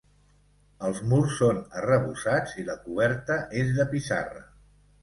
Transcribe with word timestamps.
Els 0.87 1.01
murs 1.11 1.35
són 1.41 1.59
arrebossats 1.83 2.59
i 2.65 2.69
la 2.71 2.79
coberta 2.89 3.41
és 3.63 3.75
de 3.79 3.89
pissarra. 3.95 4.47